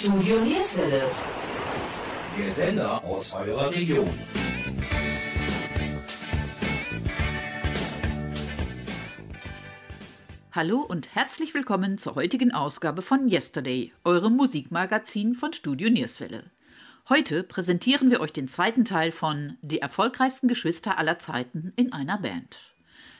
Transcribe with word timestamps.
Studio 0.00 0.40
Nierswelle. 0.40 1.02
Der 2.38 2.50
Sender 2.50 3.04
aus 3.04 3.34
eurer 3.34 3.70
Region. 3.70 4.08
Hallo 10.52 10.78
und 10.78 11.14
herzlich 11.14 11.52
willkommen 11.52 11.98
zur 11.98 12.14
heutigen 12.14 12.50
Ausgabe 12.50 13.02
von 13.02 13.28
Yesterday, 13.28 13.92
eurem 14.02 14.36
Musikmagazin 14.36 15.34
von 15.34 15.52
Studio 15.52 15.90
Nierswelle. 15.90 16.44
Heute 17.10 17.42
präsentieren 17.42 18.10
wir 18.10 18.20
euch 18.20 18.32
den 18.32 18.48
zweiten 18.48 18.86
Teil 18.86 19.12
von 19.12 19.58
Die 19.60 19.82
erfolgreichsten 19.82 20.48
Geschwister 20.48 20.96
aller 20.96 21.18
Zeiten 21.18 21.74
in 21.76 21.92
einer 21.92 22.16
Band. 22.16 22.56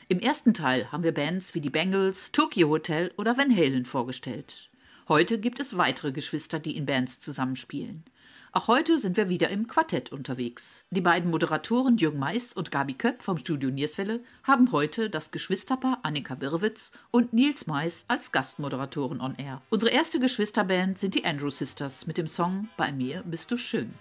Im 0.08 0.18
ersten 0.18 0.54
Teil 0.54 0.90
haben 0.90 1.02
wir 1.02 1.12
Bands 1.12 1.54
wie 1.54 1.60
die 1.60 1.68
Bengals, 1.68 2.32
Tokyo 2.32 2.70
Hotel 2.70 3.12
oder 3.18 3.36
Van 3.36 3.54
Halen 3.54 3.84
vorgestellt. 3.84 4.69
Heute 5.10 5.40
gibt 5.40 5.58
es 5.58 5.76
weitere 5.76 6.12
Geschwister, 6.12 6.60
die 6.60 6.76
in 6.76 6.86
Bands 6.86 7.20
zusammenspielen. 7.20 8.04
Auch 8.52 8.68
heute 8.68 8.96
sind 9.00 9.16
wir 9.16 9.28
wieder 9.28 9.50
im 9.50 9.66
Quartett 9.66 10.12
unterwegs. 10.12 10.84
Die 10.90 11.00
beiden 11.00 11.32
Moderatoren 11.32 11.96
Jürgen 11.96 12.20
Mais 12.20 12.52
und 12.52 12.70
Gabi 12.70 12.94
Köpp 12.94 13.20
vom 13.20 13.36
Studio 13.36 13.70
Nierswelle 13.70 14.20
haben 14.44 14.70
heute 14.70 15.10
das 15.10 15.32
Geschwisterpaar 15.32 15.98
Annika 16.04 16.36
Birwitz 16.36 16.92
und 17.10 17.32
Nils 17.32 17.66
Mais 17.66 18.04
als 18.06 18.30
Gastmoderatoren 18.30 19.20
on 19.20 19.34
Air. 19.34 19.62
Unsere 19.68 19.90
erste 19.90 20.20
Geschwisterband 20.20 20.96
sind 20.96 21.16
die 21.16 21.24
Andrew 21.24 21.50
Sisters 21.50 22.06
mit 22.06 22.16
dem 22.16 22.28
Song 22.28 22.68
Bei 22.76 22.92
mir 22.92 23.24
bist 23.26 23.50
du 23.50 23.56
schön. 23.56 23.92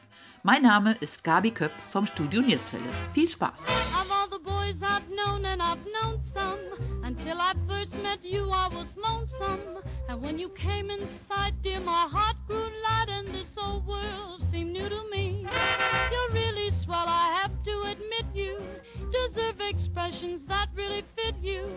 Mein 0.43 0.61
Name 0.61 0.95
ist 1.01 1.23
Gabi 1.23 1.51
Köpp 1.51 1.71
vom 1.91 2.05
Studio 2.05 2.41
Nierswelle. 2.41 2.89
Viel 3.13 3.29
Spaß! 3.29 3.67
Of 3.67 4.09
all 4.09 4.29
the 4.29 4.43
boys 4.43 4.81
I've 4.81 5.07
known, 5.09 5.45
and 5.45 5.61
I've 5.61 5.83
known 5.85 6.21
some, 6.33 6.59
until 7.03 7.39
I 7.39 7.53
first 7.67 7.93
met 8.01 8.23
you, 8.23 8.49
I 8.49 8.67
was 8.73 8.95
lonesome. 8.95 9.83
And 10.07 10.21
when 10.21 10.39
you 10.39 10.49
came 10.49 10.89
dear, 11.61 11.81
my 11.81 12.07
heart 12.09 12.37
grew 12.47 12.69
light, 12.83 13.09
and 13.09 13.27
this 13.33 13.57
old 13.57 13.85
world 13.85 14.41
seemed 14.49 14.71
new 14.71 14.87
to 14.87 15.03
me. 15.11 15.45
You're 16.11 16.33
really 16.33 16.71
swell, 16.71 17.05
I 17.05 17.37
have 17.41 17.51
to 17.63 17.81
admit 17.81 18.25
you 18.33 18.59
deserve 19.11 19.59
expressions 19.59 20.45
that 20.45 20.69
really 20.75 21.03
fit 21.17 21.35
you. 21.41 21.67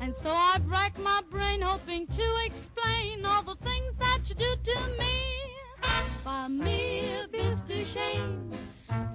And 0.00 0.14
so 0.22 0.30
I've 0.30 0.66
racked 0.68 0.98
my 0.98 1.22
brain, 1.30 1.60
hoping 1.60 2.06
to 2.08 2.26
explain 2.44 3.24
all 3.24 3.42
the 3.42 3.56
things 3.64 3.94
that 3.98 4.28
you 4.28 4.34
do 4.34 4.56
to 4.64 4.80
me. 4.98 5.57
Bei 6.24 6.48
mir 6.48 7.28
bist 7.30 7.68
du 7.68 7.82
schön, 7.82 8.50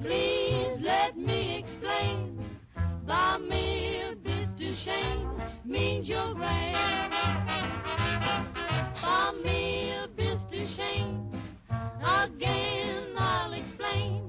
please 0.02 0.82
let 0.82 1.16
me 1.16 1.58
explain. 1.58 2.40
Bei 3.06 3.38
mir 3.40 4.16
bist 4.24 4.60
du 4.60 4.72
schön, 4.72 5.28
means 5.64 6.08
you're 6.08 6.34
great. 6.34 6.76
Bei 9.02 9.32
mir 9.44 10.08
bist 10.16 10.52
du 10.52 10.66
schön, 10.66 11.32
again 12.02 13.16
I'll 13.18 13.54
explain. 13.54 14.23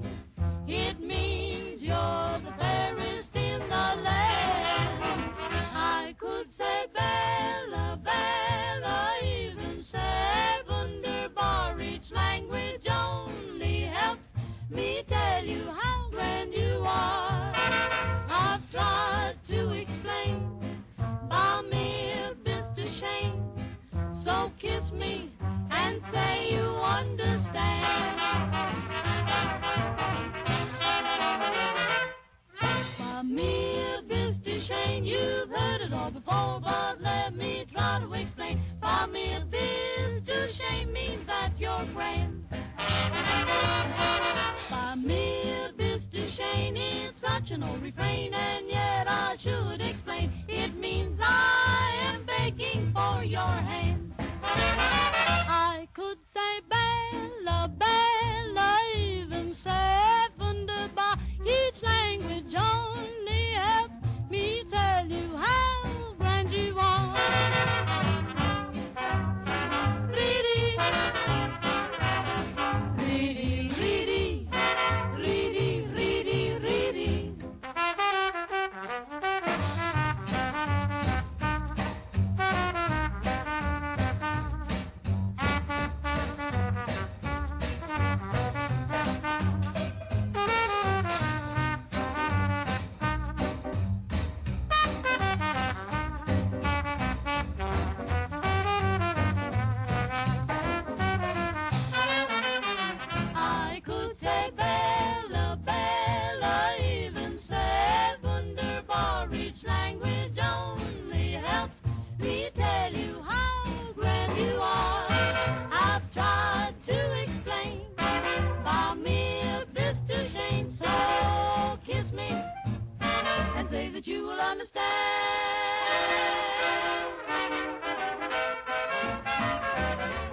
Say 26.11 26.51
you 26.51 26.65
understand. 26.83 27.85
Mir 33.23 34.01
bist 34.07 34.45
du 34.45 34.59
schön, 34.59 35.05
you've 35.05 35.49
heard 35.49 35.81
it 35.81 35.93
all 35.93 36.11
before, 36.11 36.59
but 36.61 37.01
let 37.01 37.35
me 37.35 37.65
try 37.73 37.99
to 37.99 38.13
explain. 38.13 38.61
Mir 39.11 39.45
bist 39.49 40.25
du 40.25 40.47
schön 40.47 40.91
means 40.91 41.25
that 41.25 41.51
you're 41.59 41.85
grand. 41.93 42.43
Mir 44.95 45.73
bist 45.75 46.13
du 46.13 46.25
schön, 46.27 46.75
it's 46.77 47.19
such 47.19 47.51
an 47.51 47.63
old 47.63 47.81
refrain, 47.81 48.33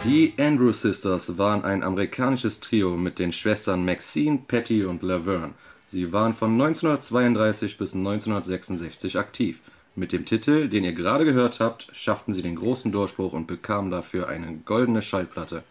Die 0.05 0.35
Andrew 0.37 0.73
Sisters 0.73 1.39
waren 1.39 1.65
ein 1.65 1.85
amerikanisches 1.85 2.59
Trio 2.59 2.97
mit 2.97 3.21
den 3.21 3.31
Schwestern 3.31 3.85
Maxine, 3.85 4.41
Patty 4.49 4.85
und 4.85 5.01
Laverne. 5.01 5.55
Sie 5.87 6.13
waren 6.13 6.35
von 6.35 6.51
1932 6.61 7.79
bis 7.79 7.95
1966 7.95 9.17
aktiv. 9.17 9.61
Mit 9.95 10.11
dem 10.11 10.25
Titel, 10.25 10.69
den 10.69 10.83
ihr 10.83 10.93
gerade 10.93 11.25
gehört 11.25 11.61
habt, 11.61 11.87
schafften 11.93 12.33
sie 12.33 12.43
den 12.43 12.57
großen 12.57 12.91
Durchbruch 12.91 13.33
und 13.33 13.47
bekamen 13.47 13.93
dafür 13.93 14.29
eine 14.29 14.57
goldene 14.65 15.03
Schallplatte. 15.03 15.63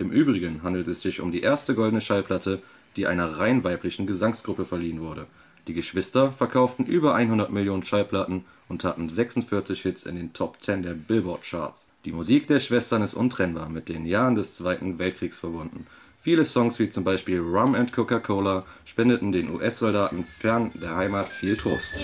Im 0.00 0.10
Übrigen 0.10 0.64
handelt 0.64 0.88
es 0.88 1.02
sich 1.02 1.20
um 1.20 1.30
die 1.30 1.42
erste 1.42 1.76
goldene 1.76 2.00
Schallplatte, 2.00 2.62
die 2.96 3.06
einer 3.06 3.38
rein 3.38 3.62
weiblichen 3.62 4.08
Gesangsgruppe 4.08 4.64
verliehen 4.64 5.00
wurde. 5.00 5.26
Die 5.68 5.74
Geschwister 5.74 6.32
verkauften 6.32 6.86
über 6.86 7.14
100 7.14 7.52
Millionen 7.52 7.84
Schallplatten 7.84 8.46
und 8.68 8.82
hatten 8.82 9.08
46 9.08 9.82
Hits 9.82 10.02
in 10.02 10.16
den 10.16 10.32
Top 10.32 10.60
10 10.60 10.82
der 10.82 10.94
Billboard-Charts. 10.94 11.88
Die 12.06 12.12
Musik 12.12 12.46
der 12.46 12.60
Schwestern 12.60 13.02
ist 13.02 13.14
untrennbar 13.14 13.68
mit 13.68 13.88
den 13.88 14.06
Jahren 14.06 14.36
des 14.36 14.54
Zweiten 14.54 15.00
Weltkriegs 15.00 15.40
verbunden. 15.40 15.88
Viele 16.22 16.44
Songs 16.44 16.78
wie 16.78 16.88
zum 16.88 17.02
Beispiel 17.02 17.40
Rum 17.40 17.74
and 17.74 17.92
Coca-Cola 17.92 18.64
spendeten 18.84 19.32
den 19.32 19.50
US-Soldaten 19.52 20.24
fern 20.38 20.70
der 20.80 20.94
Heimat 20.94 21.28
viel 21.28 21.56
Trost. 21.56 21.96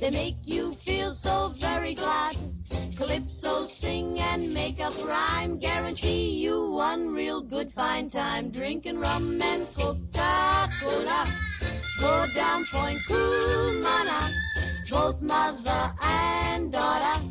They 0.00 0.10
make 0.10 0.36
you 0.44 0.72
feel 0.72 1.12
so 1.12 1.48
very 1.60 1.94
glad. 1.94 2.36
Calypso 2.98 3.62
sing 3.62 4.18
and 4.18 4.52
make 4.52 4.78
up 4.84 4.92
rhyme, 5.06 5.58
guarantee 5.58 6.42
you 6.44 6.76
one 6.76 7.14
real 7.14 7.40
good 7.40 7.72
fine 7.72 8.10
time. 8.10 8.50
Drinking 8.50 8.98
rum 8.98 9.40
and 9.40 9.64
Coca-Cola, 9.74 11.24
go 11.98 12.26
down 12.34 12.64
Point 12.66 12.98
Cumana, 13.00 14.32
both 14.90 15.20
mother 15.20 15.94
and 16.02 16.72
daughter, 16.72 17.22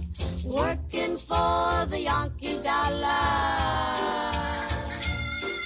working 0.46 1.18
for 1.18 1.86
the 1.88 2.00
Yankee 2.00 2.60
dollar. 2.62 3.08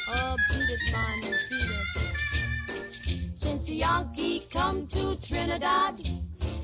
Oh, 0.08 0.36
beat 0.50 0.70
it, 0.70 0.92
man, 0.92 1.22
beat 1.50 1.72
it. 1.80 3.42
Since 3.42 3.66
the 3.68 3.76
Yankee 3.76 4.42
come 4.52 4.88
to 4.88 5.16
Trinidad, 5.22 5.96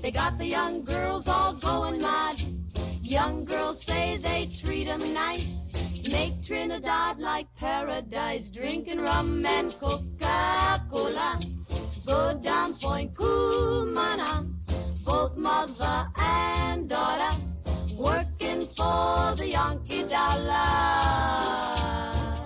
they 0.02 0.12
got 0.12 0.38
the 0.38 0.46
young 0.46 0.84
girls 0.84 1.28
all 1.28 1.54
going 1.54 2.02
mad. 2.02 2.38
Young 3.02 3.44
girls 3.46 3.84
say 3.84 4.18
they 4.18 4.48
treat 4.48 4.88
'em 4.88 5.14
nice. 5.14 5.70
Make 6.12 6.42
Trinidad 6.42 7.20
like 7.20 7.48
paradise, 7.56 8.50
drinking 8.50 9.00
rum 9.00 9.46
and 9.46 9.72
Coca-Cola. 9.80 11.40
Go 12.12 12.38
down 12.44 12.74
Point 12.74 13.14
Cumana, 13.14 14.46
both 15.06 15.38
mother 15.38 16.10
and 16.18 16.90
daughter, 16.90 17.38
working 17.98 18.66
for 18.66 19.34
the 19.38 19.48
Yankee 19.48 20.04
dollar. 20.04 20.60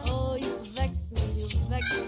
Oh, 0.06 0.38
you 0.39 0.53
vex 0.75 1.09
me, 1.13 1.21
you 1.33 1.47
vex 1.67 1.97
me. 1.97 2.03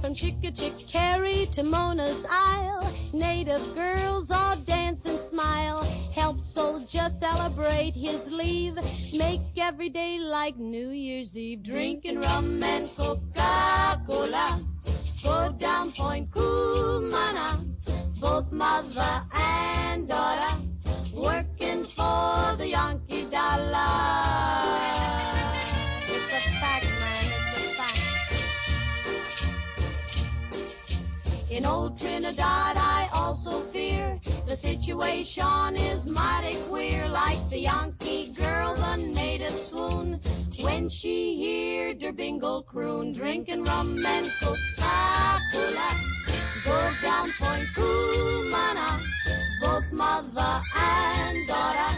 From 0.00 0.14
Chickachickarry 0.14 1.52
to 1.52 1.62
Mona's 1.62 2.24
Isle, 2.28 2.92
native 3.14 3.72
girls 3.76 4.28
all 4.32 4.56
celebrate 7.26 7.94
his 7.94 8.30
leave. 8.30 8.78
Make 9.12 9.40
every 9.56 9.88
day 9.88 10.18
like 10.20 10.56
New 10.56 10.90
Year's 10.90 11.36
Eve. 11.36 11.62
Drinking 11.64 12.20
rum 12.20 12.62
and 12.62 12.88
Coca-Cola. 12.96 14.60
Go 15.24 15.50
down 15.58 15.90
Point 15.90 16.30
Kumana. 16.30 17.48
Both 18.20 18.52
mother 18.52 19.24
and 19.32 20.06
daughter 20.06 20.54
working 21.14 21.82
for 21.82 22.54
the 22.60 22.68
Yankee 22.68 23.24
dollar. 23.24 23.90
It's 26.14 26.32
a 26.38 26.42
fact, 26.62 26.88
man. 27.02 27.24
It's 27.36 27.56
a 27.58 27.70
fact. 27.78 28.02
In 31.50 31.66
old 31.66 31.98
Trinidad, 31.98 32.76
I 32.76 33.08
also 33.12 33.62
fear 33.72 34.20
situation 34.86 35.76
is 35.76 36.06
mighty 36.06 36.54
queer. 36.68 37.08
Like 37.08 37.42
the 37.50 37.58
Yankee 37.58 38.32
girl, 38.36 38.76
the 38.76 38.94
native 38.94 39.58
swoon 39.58 40.20
when 40.60 40.88
she 40.88 41.18
heard 41.42 42.00
her 42.02 42.12
bingle 42.12 42.62
croon, 42.62 43.12
drinking 43.12 43.64
rum 43.64 43.98
and 44.06 44.30
Coca-Cola. 44.38 45.90
Go 46.64 46.92
down 47.02 47.28
Point 47.32 47.66
Cumana, 47.74 49.00
both 49.60 49.90
mother 49.90 50.62
and 50.76 51.48
daughter, 51.48 51.92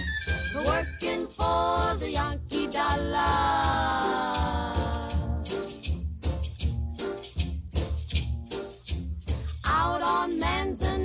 working 0.65 1.27
for 1.27 1.95
the 1.99 2.11
Yankee 2.11 2.69
dollar. 2.69 3.69
out 9.67 10.03
on 10.03 10.41
Beach. 10.41 10.98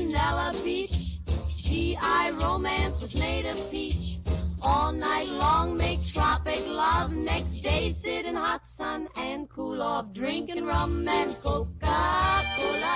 GI 2.03 2.31
romance 2.43 3.01
with 3.01 3.15
native 3.15 3.71
peach. 3.71 4.17
All 4.61 4.91
night 4.91 5.27
long 5.29 5.77
make 5.77 6.05
tropic 6.05 6.61
love. 6.67 7.13
Next 7.13 7.61
day 7.61 7.91
sit 7.91 8.25
in 8.25 8.35
hot 8.35 8.67
sun 8.67 9.07
and 9.15 9.49
cool 9.49 9.81
off. 9.81 10.11
Drinking 10.13 10.65
rum 10.65 11.07
and 11.07 11.33
Coca-Cola. 11.35 12.95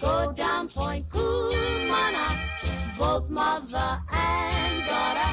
Go 0.00 0.32
down 0.32 0.68
Point 0.68 1.08
Cumana. 1.08 2.26
Both 2.98 3.30
mother 3.30 4.02
and 4.12 4.86
daughter 4.86 5.32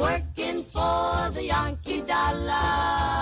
working 0.00 0.62
for 0.62 1.30
the 1.32 1.44
Yankee 1.44 2.02
dollar. 2.02 3.15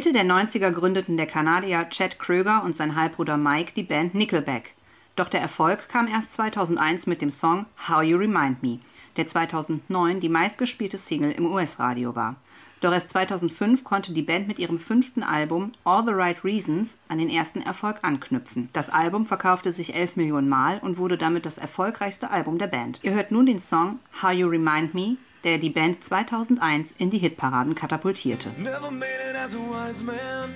Mitte 0.00 0.12
der 0.12 0.24
90er 0.24 0.70
gründeten 0.70 1.18
der 1.18 1.26
Kanadier 1.26 1.86
Chad 1.90 2.18
Kröger 2.18 2.64
und 2.64 2.74
sein 2.74 2.96
Halbbruder 2.96 3.36
Mike 3.36 3.72
die 3.76 3.82
Band 3.82 4.14
Nickelback. 4.14 4.72
Doch 5.14 5.28
der 5.28 5.42
Erfolg 5.42 5.90
kam 5.90 6.08
erst 6.08 6.32
2001 6.32 7.06
mit 7.06 7.20
dem 7.20 7.30
Song 7.30 7.66
How 7.86 8.02
You 8.02 8.16
Remind 8.16 8.62
Me, 8.62 8.78
der 9.18 9.26
2009 9.26 10.20
die 10.20 10.30
meistgespielte 10.30 10.96
Single 10.96 11.32
im 11.32 11.44
US-Radio 11.44 12.16
war. 12.16 12.36
Doch 12.80 12.94
erst 12.94 13.10
2005 13.10 13.84
konnte 13.84 14.14
die 14.14 14.22
Band 14.22 14.48
mit 14.48 14.58
ihrem 14.58 14.78
fünften 14.78 15.22
Album 15.22 15.72
All 15.84 16.02
the 16.06 16.14
Right 16.14 16.42
Reasons 16.44 16.96
an 17.08 17.18
den 17.18 17.28
ersten 17.28 17.60
Erfolg 17.60 17.98
anknüpfen. 18.00 18.70
Das 18.72 18.88
Album 18.88 19.26
verkaufte 19.26 19.70
sich 19.70 19.94
11 19.94 20.16
Millionen 20.16 20.48
Mal 20.48 20.78
und 20.78 20.96
wurde 20.96 21.18
damit 21.18 21.44
das 21.44 21.58
erfolgreichste 21.58 22.30
Album 22.30 22.56
der 22.56 22.68
Band. 22.68 23.00
Ihr 23.02 23.12
hört 23.12 23.32
nun 23.32 23.44
den 23.44 23.60
Song 23.60 23.98
How 24.22 24.32
You 24.32 24.48
Remind 24.48 24.94
Me, 24.94 25.18
der 25.44 25.58
die 25.58 25.70
Band 25.70 26.04
2001 26.04 26.94
in 26.98 27.10
die 27.10 27.18
Hitparaden 27.18 27.74
katapultierte. 27.74 28.50
Never 28.58 28.90
made 28.90 29.06
it 29.30 29.36
as 29.36 29.54
a 29.54 29.58
wise 29.58 30.02
man. 30.02 30.54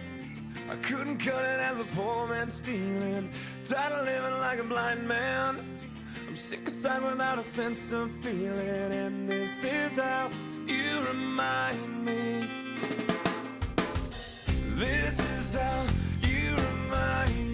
I 0.71 0.77
couldn't 0.77 1.19
cut 1.19 1.43
it 1.43 1.61
as 1.61 1.81
a 1.81 1.85
poor 1.95 2.27
man 2.27 2.51
stealing. 2.51 3.31
Tired 3.65 3.93
of 3.93 4.07
living 4.07 4.41
like 4.41 4.61
a 4.61 4.65
blind 4.65 5.07
man. 5.07 5.61
I'm 6.27 6.37
sick 6.37 6.67
aside 6.67 7.03
without 7.03 7.39
a 7.39 7.43
sense 7.43 7.93
of 7.93 8.11
feeling. 8.23 8.93
And 8.93 9.29
this 9.29 9.65
is 9.65 9.99
how 9.99 10.31
you 10.67 11.01
remind 11.07 12.05
me. 12.05 12.49
This 14.77 15.19
is 15.39 15.55
how 15.55 15.87
you 16.23 16.57
remind 16.57 17.49
me 17.49 17.54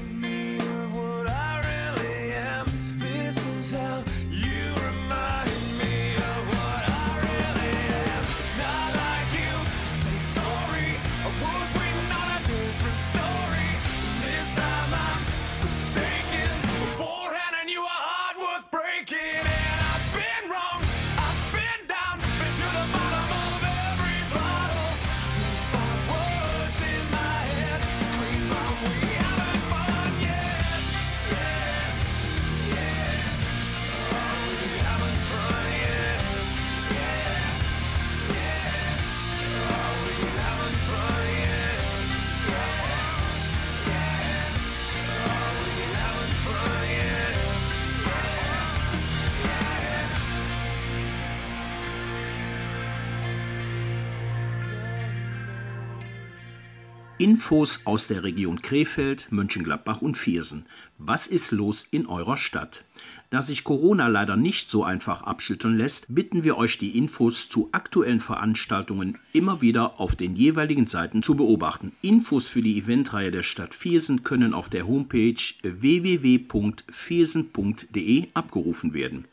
Infos 57.31 57.85
aus 57.85 58.09
der 58.09 58.25
Region 58.25 58.61
Krefeld, 58.61 59.31
Mönchengladbach 59.31 60.01
und 60.01 60.17
Viersen. 60.17 60.65
Was 60.97 61.27
ist 61.27 61.51
los 61.51 61.87
in 61.89 62.05
eurer 62.05 62.35
Stadt? 62.35 62.83
Da 63.29 63.41
sich 63.41 63.63
Corona 63.63 64.09
leider 64.09 64.35
nicht 64.35 64.69
so 64.69 64.83
einfach 64.83 65.23
abschütteln 65.23 65.77
lässt, 65.77 66.13
bitten 66.13 66.43
wir 66.43 66.57
euch, 66.57 66.77
die 66.77 66.97
Infos 66.97 67.47
zu 67.47 67.69
aktuellen 67.71 68.19
Veranstaltungen 68.19 69.17
immer 69.31 69.61
wieder 69.61 70.01
auf 70.01 70.17
den 70.17 70.35
jeweiligen 70.35 70.87
Seiten 70.87 71.23
zu 71.23 71.35
beobachten. 71.35 71.93
Infos 72.01 72.49
für 72.49 72.61
die 72.61 72.77
Eventreihe 72.77 73.31
der 73.31 73.43
Stadt 73.43 73.73
Viersen 73.73 74.25
können 74.25 74.53
auf 74.53 74.67
der 74.67 74.85
Homepage 74.85 75.41
www.viersen.de 75.61 78.27
abgerufen 78.33 78.93
werden. 78.93 79.23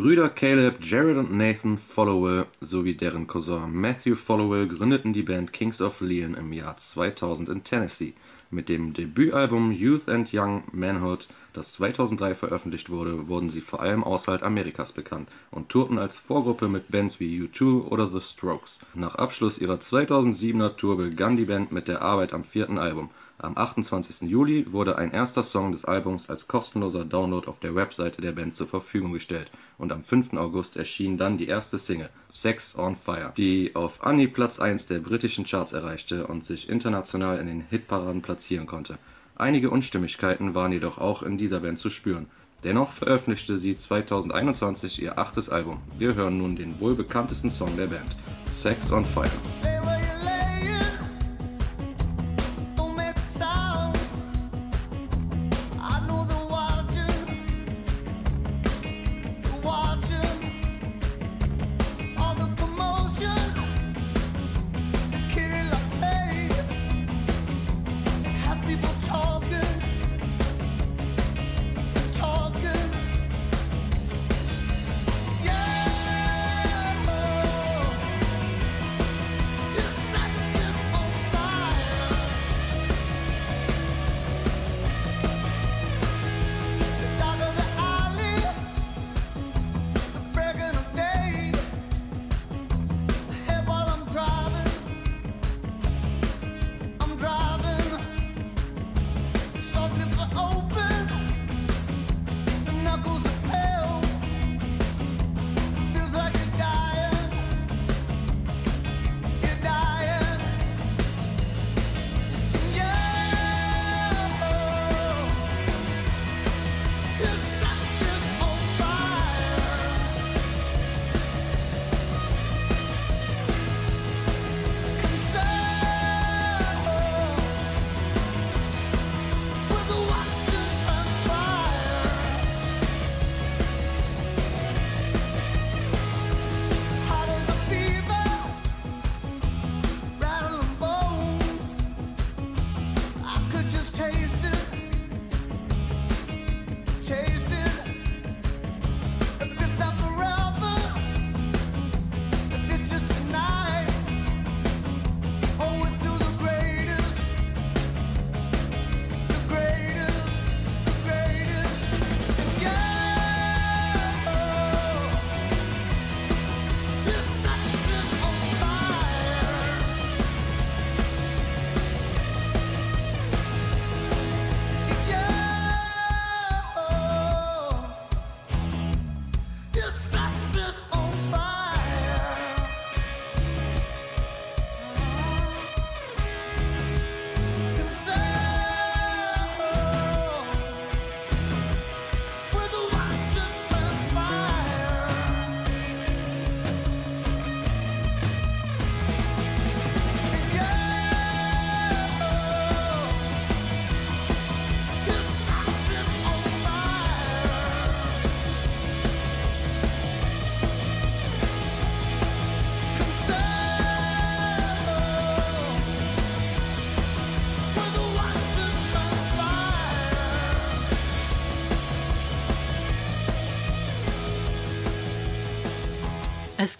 Brüder 0.00 0.30
Caleb, 0.30 0.78
Jared 0.80 1.18
und 1.18 1.36
Nathan 1.36 1.76
Followell 1.76 2.46
sowie 2.62 2.94
deren 2.94 3.26
Cousin 3.26 3.70
Matthew 3.70 4.16
Followell 4.16 4.66
gründeten 4.66 5.12
die 5.12 5.20
Band 5.20 5.52
Kings 5.52 5.82
of 5.82 6.00
Leon 6.00 6.32
im 6.32 6.54
Jahr 6.54 6.78
2000 6.78 7.50
in 7.50 7.64
Tennessee. 7.64 8.14
Mit 8.50 8.70
dem 8.70 8.94
Debütalbum 8.94 9.72
Youth 9.72 10.08
and 10.08 10.30
Young 10.32 10.62
Manhood, 10.72 11.28
das 11.52 11.74
2003 11.74 12.34
veröffentlicht 12.34 12.88
wurde, 12.88 13.28
wurden 13.28 13.50
sie 13.50 13.60
vor 13.60 13.82
allem 13.82 14.02
außerhalb 14.02 14.42
Amerikas 14.42 14.92
bekannt 14.92 15.28
und 15.50 15.68
tourten 15.68 15.98
als 15.98 16.16
Vorgruppe 16.16 16.68
mit 16.68 16.90
Bands 16.90 17.20
wie 17.20 17.38
U2 17.38 17.82
oder 17.82 18.08
The 18.08 18.22
Strokes. 18.22 18.78
Nach 18.94 19.16
Abschluss 19.16 19.58
ihrer 19.58 19.76
2007er 19.76 20.76
Tour 20.76 20.96
begann 20.96 21.36
die 21.36 21.44
Band 21.44 21.72
mit 21.72 21.88
der 21.88 22.00
Arbeit 22.00 22.32
am 22.32 22.44
vierten 22.44 22.78
Album. 22.78 23.10
Am 23.42 23.56
28. 23.56 24.28
Juli 24.28 24.70
wurde 24.70 24.98
ein 24.98 25.12
erster 25.12 25.42
Song 25.42 25.72
des 25.72 25.86
Albums 25.86 26.28
als 26.28 26.46
kostenloser 26.46 27.06
Download 27.06 27.48
auf 27.48 27.58
der 27.58 27.74
Webseite 27.74 28.20
der 28.20 28.32
Band 28.32 28.54
zur 28.54 28.66
Verfügung 28.66 29.14
gestellt 29.14 29.50
und 29.78 29.92
am 29.92 30.02
5. 30.02 30.34
August 30.34 30.76
erschien 30.76 31.16
dann 31.16 31.38
die 31.38 31.46
erste 31.46 31.78
Single, 31.78 32.10
Sex 32.30 32.76
on 32.78 32.96
Fire, 32.96 33.32
die 33.38 33.74
auf 33.74 34.04
Anhieb 34.04 34.34
Platz 34.34 34.60
1 34.60 34.88
der 34.88 34.98
britischen 34.98 35.46
Charts 35.46 35.72
erreichte 35.72 36.26
und 36.26 36.44
sich 36.44 36.68
international 36.68 37.38
in 37.38 37.46
den 37.46 37.62
Hitparaden 37.62 38.20
platzieren 38.20 38.66
konnte. 38.66 38.98
Einige 39.36 39.70
Unstimmigkeiten 39.70 40.54
waren 40.54 40.72
jedoch 40.72 40.98
auch 40.98 41.22
in 41.22 41.38
dieser 41.38 41.60
Band 41.60 41.78
zu 41.78 41.88
spüren. 41.88 42.26
Dennoch 42.62 42.92
veröffentlichte 42.92 43.58
sie 43.58 43.74
2021 43.74 45.00
ihr 45.00 45.18
achtes 45.18 45.48
Album. 45.48 45.78
Wir 45.96 46.14
hören 46.14 46.36
nun 46.36 46.56
den 46.56 46.78
wohl 46.78 46.94
bekanntesten 46.94 47.50
Song 47.50 47.74
der 47.78 47.86
Band, 47.86 48.14
Sex 48.44 48.92
on 48.92 49.06
Fire. 49.06 49.30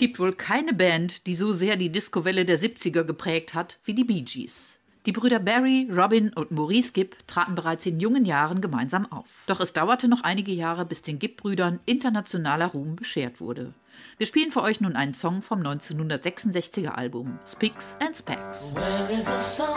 Gibt 0.01 0.19
wohl 0.19 0.33
keine 0.33 0.73
Band, 0.73 1.27
die 1.27 1.35
so 1.35 1.53
sehr 1.53 1.77
die 1.77 1.93
Discowelle 1.93 2.47
der 2.47 2.59
70er 2.59 3.05
geprägt 3.05 3.53
hat 3.53 3.77
wie 3.85 3.93
die 3.93 4.05
Bee 4.05 4.23
Gees. 4.23 4.81
Die 5.05 5.13
Brüder 5.13 5.39
Barry, 5.39 5.91
Robin 5.95 6.33
und 6.33 6.51
Maurice 6.51 6.93
Gibb 6.93 7.17
traten 7.27 7.55
bereits 7.55 7.85
in 7.85 8.01
jungen 8.01 8.25
Jahren 8.25 8.63
gemeinsam 8.63 9.13
auf. 9.13 9.45
Doch 9.47 9.61
es 9.61 9.75
dauerte 9.75 10.09
noch 10.09 10.23
einige 10.23 10.53
Jahre, 10.53 10.87
bis 10.87 11.03
den 11.03 11.19
Gibb-Brüdern 11.19 11.81
internationaler 11.85 12.69
Ruhm 12.69 12.97
beschert 12.97 13.43
wurde. 13.43 13.75
Wir 14.17 14.27
spielen 14.27 14.53
für 14.53 14.63
euch 14.63 14.81
nun 14.81 14.97
einen 14.97 15.13
Song 15.13 15.43
vom 15.43 15.61
1966er 15.61 16.93
Album 16.93 17.39
Spicks 17.47 17.99
and 18.01 18.17
Specks. 18.17 18.75
Where 18.75 19.13
is 19.13 19.27
the 19.27 19.39
sun 19.39 19.75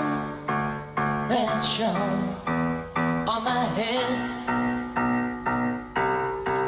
that 1.27 1.61
shone 1.65 2.37
on 3.27 3.43
my 3.43 3.67
head? 3.75 4.53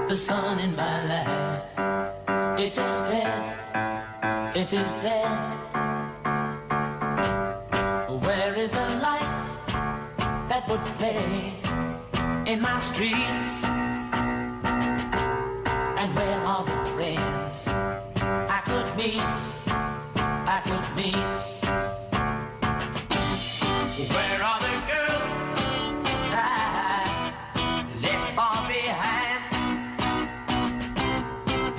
The 0.09 0.15
sun 0.15 0.59
in 0.59 0.75
my 0.75 1.07
life, 1.07 1.44
it 2.57 2.77
is 2.77 3.01
dead, 3.01 4.55
it 4.55 4.71
is 4.71 4.93
dead. 4.93 5.37
Where 8.23 8.55
is 8.55 8.71
the 8.71 8.89
light 9.01 9.41
that 10.49 10.65
would 10.69 10.85
play 10.97 11.59
in 12.45 12.61
my 12.61 12.79
streets? 12.79 13.47
And 15.99 16.15
where 16.15 16.39
are 16.45 16.63
the 16.63 16.77
friends 16.91 17.67
I 17.67 18.61
could 18.65 18.95
meet? 18.95 19.35
I 20.47 20.61
could 20.63 20.95
meet. 20.95 21.54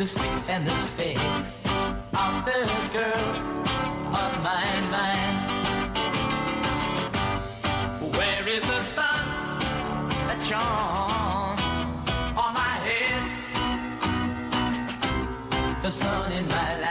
The 0.07 0.23
and 0.51 0.65
the 0.65 0.75
specks 0.77 1.67
of 1.67 2.45
the 2.45 2.71
girls 2.93 3.43
on 4.15 4.41
my 4.41 4.81
mind. 4.89 5.41
Where 8.17 8.47
is 8.47 8.63
the 8.63 8.81
sun 8.83 9.27
that 10.29 10.41
shone 10.47 11.59
on 12.37 12.55
my 12.55 12.77
head? 12.87 13.25
the 15.83 15.91
sun 15.91 16.31
in 16.31 16.47
my 16.47 16.81
life. 16.81 16.86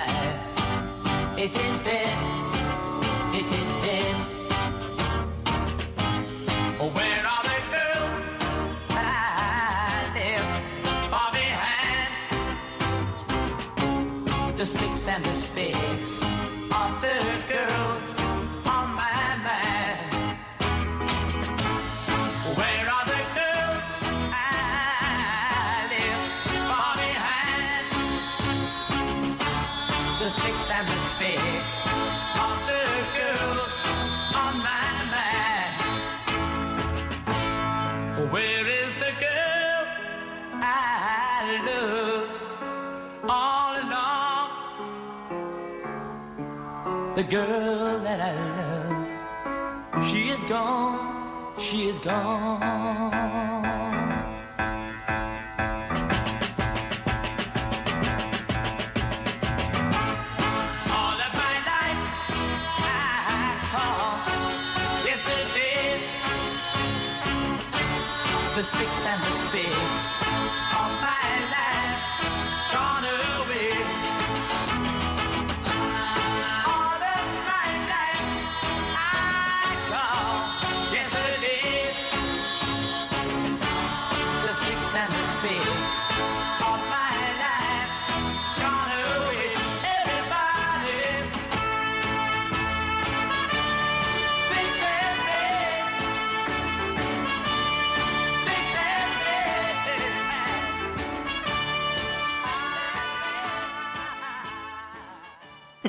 The 47.15 47.23
girl 47.23 47.99
that 48.01 48.19
I 48.19 48.33
love, 49.93 50.05
she 50.05 50.27
is 50.27 50.43
gone, 50.43 51.53
she 51.57 51.87
is 51.87 51.97
gone. 51.97 52.61
All 60.91 61.17
of 61.25 61.33
my 61.43 61.55
life 61.71 62.03
I 62.83 63.47
oh, 63.47 63.71
call 63.71 64.19
yesterday. 65.07 66.01
The 68.57 68.63
spicks 68.63 69.05
and 69.05 69.21
the 69.23 69.31
spicks 69.31 70.21
of 70.83 70.91
my 70.99 71.31
life 71.55 72.03
gone 72.73 73.05
away. 73.05 74.04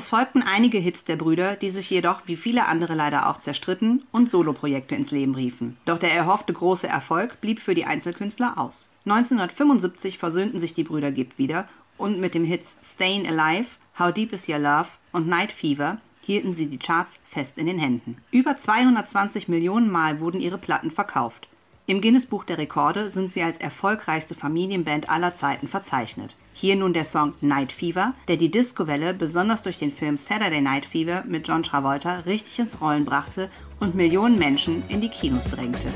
Es 0.07 0.11
folgten 0.11 0.41
einige 0.41 0.77
Hits 0.77 1.03
der 1.03 1.17
Brüder, 1.17 1.57
die 1.57 1.69
sich 1.69 1.89
jedoch 1.89 2.21
wie 2.27 2.37
viele 2.37 2.67
andere 2.67 2.95
leider 2.95 3.29
auch 3.29 3.39
zerstritten 3.39 4.03
und 4.13 4.31
Soloprojekte 4.31 4.95
ins 4.95 5.11
Leben 5.11 5.35
riefen. 5.35 5.75
Doch 5.83 5.99
der 5.99 6.13
erhoffte 6.13 6.53
große 6.53 6.87
Erfolg 6.87 7.41
blieb 7.41 7.59
für 7.59 7.75
die 7.75 7.83
Einzelkünstler 7.83 8.57
aus. 8.57 8.89
1975 9.03 10.17
versöhnten 10.17 10.61
sich 10.61 10.73
die 10.73 10.85
Brüder 10.85 11.11
Gibb 11.11 11.37
wieder 11.37 11.67
und 11.97 12.21
mit 12.21 12.35
dem 12.35 12.45
Hits 12.45 12.77
Stayin' 12.81 13.27
Alive, 13.27 13.67
How 13.99 14.13
Deep 14.13 14.31
Is 14.31 14.47
Your 14.47 14.59
Love 14.59 14.87
und 15.11 15.27
Night 15.27 15.51
Fever 15.51 15.97
hielten 16.21 16.53
sie 16.53 16.67
die 16.67 16.79
Charts 16.79 17.19
fest 17.29 17.57
in 17.57 17.65
den 17.65 17.77
Händen. 17.77 18.15
Über 18.31 18.57
220 18.57 19.49
Millionen 19.49 19.91
Mal 19.91 20.21
wurden 20.21 20.39
ihre 20.39 20.57
Platten 20.57 20.91
verkauft. 20.91 21.49
Im 21.85 21.99
Guinness-Buch 21.99 22.45
der 22.45 22.59
Rekorde 22.59 23.09
sind 23.09 23.33
sie 23.33 23.43
als 23.43 23.57
erfolgreichste 23.57 24.35
Familienband 24.35 25.09
aller 25.09 25.35
Zeiten 25.35 25.67
verzeichnet. 25.67 26.33
Hier 26.59 26.75
nun 26.75 26.91
der 26.91 27.03
Song 27.03 27.35
Night 27.39 27.71
Fever, 27.71 28.15
der 28.27 28.35
die 28.35 28.49
Disco-Welle 28.49 29.13
besonders 29.13 29.61
durch 29.61 29.77
den 29.77 29.91
Film 29.91 30.17
Saturday 30.17 30.59
Night 30.59 30.87
Fever 30.87 31.23
mit 31.27 31.47
John 31.47 31.61
Travolta 31.61 32.21
richtig 32.21 32.57
ins 32.57 32.81
Rollen 32.81 33.05
brachte 33.05 33.51
und 33.79 33.93
Millionen 33.93 34.39
Menschen 34.39 34.81
in 34.89 34.99
die 34.99 35.09
Kinos 35.09 35.51
drängte. 35.51 35.87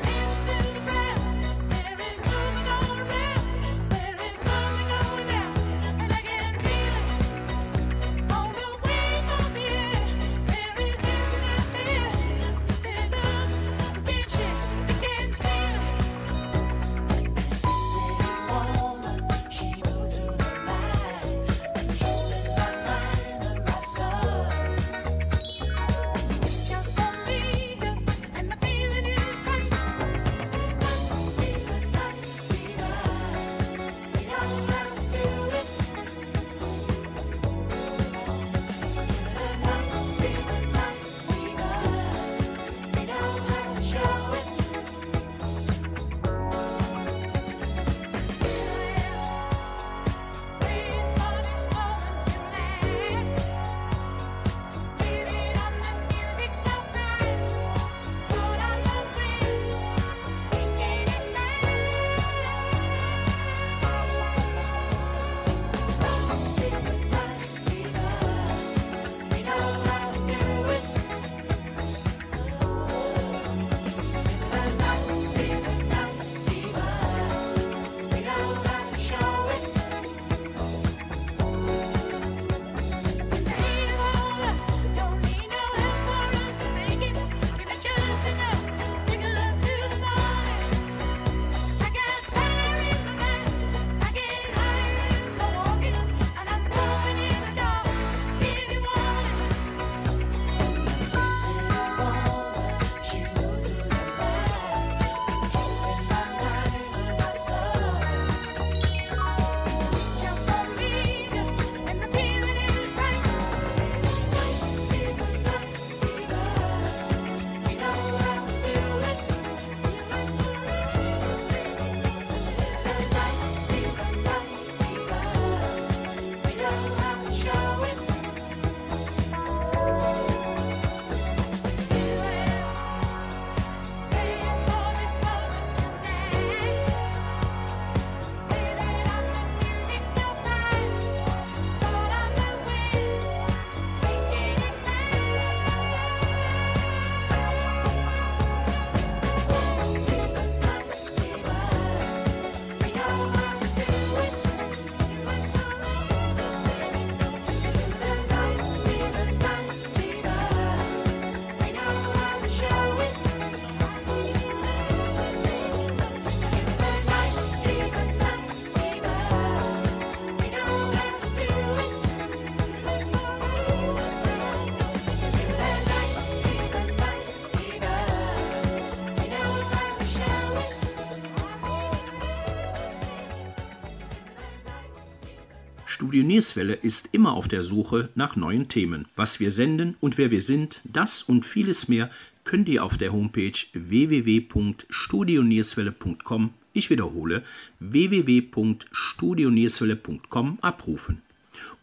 Studio 186.12 186.28
Nierswelle 186.28 186.74
ist 186.74 187.08
immer 187.14 187.32
auf 187.32 187.48
der 187.48 187.64
Suche 187.64 188.10
nach 188.16 188.36
neuen 188.36 188.68
Themen. 188.68 189.06
Was 189.16 189.40
wir 189.40 189.50
senden 189.50 189.96
und 190.02 190.18
wer 190.18 190.30
wir 190.30 190.42
sind, 190.42 190.82
das 190.84 191.24
und 191.24 191.46
vieles 191.46 191.88
mehr 191.88 192.12
könnt 192.44 192.68
ihr 192.68 192.84
auf 192.84 192.98
der 192.98 193.14
Homepage 193.14 193.54
www.studionierswelle.com, 193.72 196.50
ich 196.74 196.90
wiederhole, 196.90 197.44
www.studionierswelle.com 197.80 200.58
abrufen. 200.60 201.22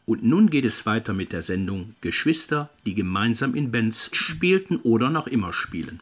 Und 0.05 0.25
nun 0.25 0.51
geht 0.51 0.67
es 0.67 0.85
weiter 0.85 1.15
mit 1.15 1.33
der 1.33 1.41
Sendung 1.41 1.95
Geschwister, 2.03 2.69
die 2.85 2.95
gemeinsam 2.95 3.55
in 3.55 3.71
Bands 3.71 4.11
spielten 4.13 4.77
oder 4.77 5.09
noch 5.09 5.27
immer 5.27 5.55
spielen. 5.55 6.01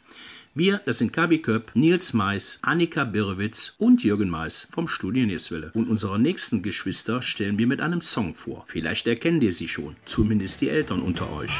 Wir, 0.58 0.80
das 0.86 0.96
sind 0.96 1.12
Kabi 1.12 1.42
Köpp, 1.42 1.72
Nils 1.74 2.14
Mais, 2.14 2.60
Annika 2.62 3.04
Birwitz 3.04 3.74
und 3.76 4.02
Jürgen 4.02 4.30
Mais 4.30 4.66
vom 4.72 4.88
Studio 4.88 5.26
Nierswelle. 5.26 5.70
Und 5.74 5.86
unsere 5.86 6.18
nächsten 6.18 6.62
Geschwister 6.62 7.20
stellen 7.20 7.58
wir 7.58 7.66
mit 7.66 7.82
einem 7.82 8.00
Song 8.00 8.32
vor. 8.32 8.64
Vielleicht 8.66 9.06
erkennen 9.06 9.42
ihr 9.42 9.52
sie 9.52 9.68
schon, 9.68 9.96
zumindest 10.06 10.62
die 10.62 10.70
Eltern 10.70 11.02
unter 11.02 11.30
euch. 11.30 11.52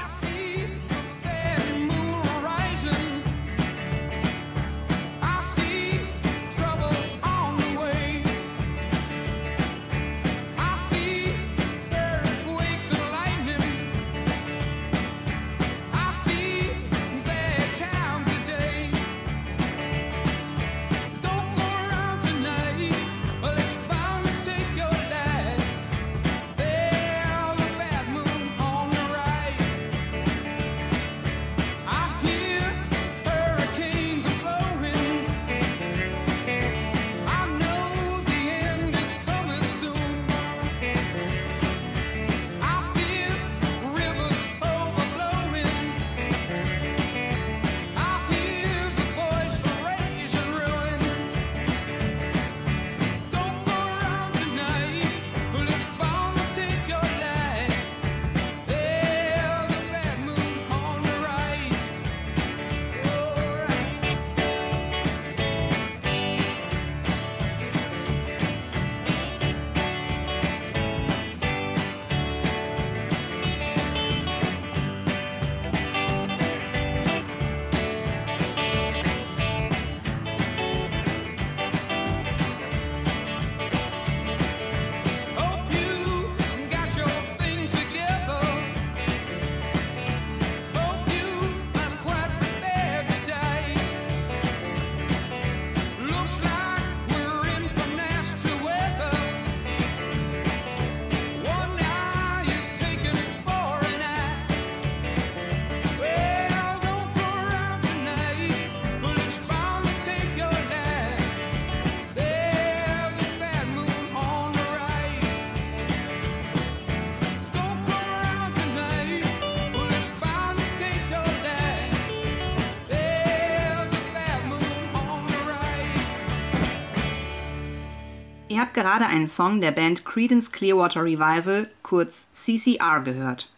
Ihr 128.56 128.62
habt 128.62 128.72
gerade 128.72 129.04
einen 129.04 129.28
Song 129.28 129.60
der 129.60 129.70
Band 129.70 130.06
Creedence 130.06 130.50
Clearwater 130.50 131.04
Revival, 131.04 131.68
kurz 131.82 132.32
CCR, 132.32 133.02
gehört. 133.04 133.50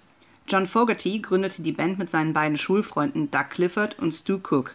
John 0.49 0.67
Fogerty 0.67 1.21
gründete 1.21 1.63
die 1.63 1.71
Band 1.71 2.01
mit 2.01 2.11
seinen 2.11 2.33
beiden 2.33 2.59
Schulfreunden 2.59 3.31
Doug 3.31 3.45
Clifford 3.49 3.97
und 4.01 4.11
Stu 4.11 4.41
Cook. 4.43 4.75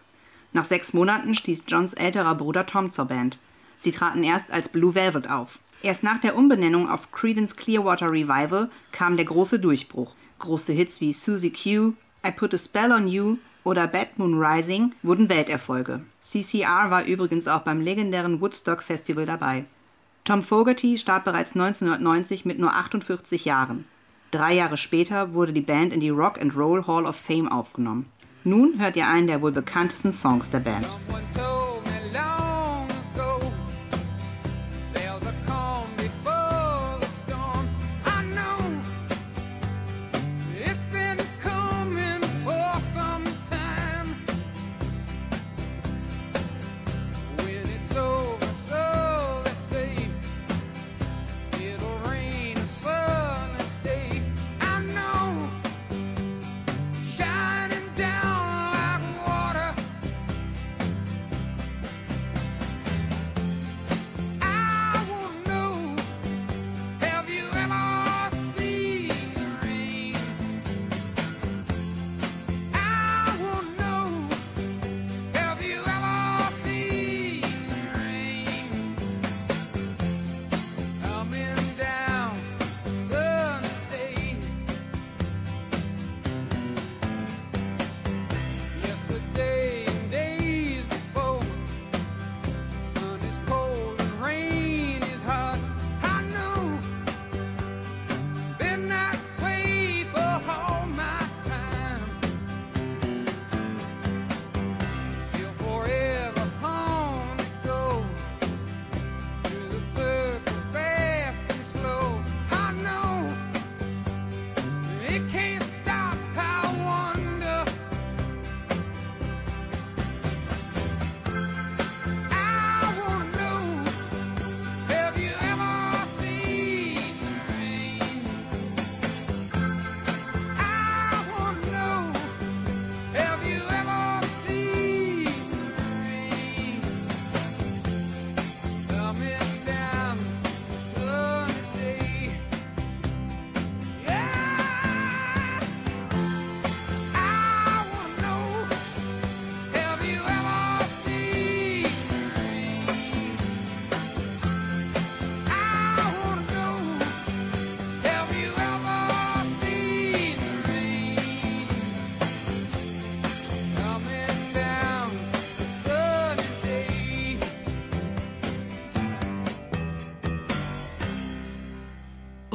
Nach 0.53 0.63
sechs 0.63 0.93
Monaten 0.93 1.35
stieß 1.35 1.65
Johns 1.67 1.93
älterer 1.93 2.35
Bruder 2.35 2.65
Tom 2.65 2.89
zur 2.89 3.03
Band. 3.03 3.37
Sie 3.77 3.91
traten 3.91 4.23
erst 4.23 4.49
als 4.49 4.69
Blue 4.69 4.95
Velvet 4.95 5.29
auf. 5.29 5.59
Erst 5.81 6.03
nach 6.03 6.21
der 6.21 6.37
Umbenennung 6.37 6.89
auf 6.89 7.11
Creedence 7.11 7.57
Clearwater 7.57 8.09
Revival 8.09 8.69
kam 8.93 9.17
der 9.17 9.25
große 9.25 9.59
Durchbruch. 9.59 10.15
Große 10.39 10.71
Hits 10.71 11.01
wie 11.01 11.11
Susie 11.11 11.51
Q, 11.51 11.95
I 12.25 12.31
Put 12.31 12.53
a 12.53 12.57
Spell 12.57 12.93
on 12.93 13.09
You 13.09 13.39
oder 13.65 13.87
Bad 13.87 14.17
Moon 14.17 14.41
Rising 14.41 14.93
wurden 15.01 15.27
Welterfolge. 15.27 15.99
CCR 16.21 16.89
war 16.91 17.03
übrigens 17.03 17.49
auch 17.49 17.63
beim 17.63 17.81
legendären 17.81 18.39
Woodstock 18.39 18.83
Festival 18.83 19.25
dabei. 19.25 19.65
Tom 20.25 20.41
Fogerty 20.41 20.97
starb 20.97 21.25
bereits 21.25 21.53
1990 21.53 22.45
mit 22.45 22.57
nur 22.57 22.73
48 22.73 23.43
Jahren. 23.43 23.83
Drei 24.31 24.53
Jahre 24.53 24.77
später 24.77 25.33
wurde 25.33 25.51
die 25.51 25.61
Band 25.61 25.93
in 25.93 25.99
die 25.99 26.09
Rock 26.09 26.41
and 26.41 26.55
Roll 26.55 26.87
Hall 26.87 27.05
of 27.05 27.17
Fame 27.17 27.51
aufgenommen. 27.51 28.05
Nun 28.45 28.79
hört 28.79 28.95
ihr 28.95 29.07
einen 29.07 29.27
der 29.27 29.41
wohl 29.41 29.51
bekanntesten 29.51 30.13
Songs 30.13 30.49
der 30.49 30.59
Band. 30.59 30.85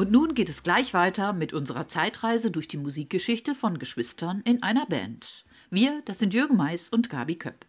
Und 0.09 0.13
nun 0.13 0.33
geht 0.33 0.49
es 0.49 0.63
gleich 0.63 0.95
weiter 0.95 1.35
mit 1.35 1.53
unserer 1.53 1.87
Zeitreise 1.87 2.51
durch 2.51 2.67
die 2.67 2.79
Musikgeschichte 2.79 3.55
von 3.55 3.79
Geschwistern 3.79 4.41
in 4.47 4.63
einer 4.63 4.87
Band. 4.87 5.45
Wir, 5.69 6.01
das 6.07 6.19
sind 6.19 6.33
Jürgen 6.33 6.57
Mais 6.57 6.89
und 6.89 7.11
Gabi 7.11 7.37
Köpp. 7.37 7.67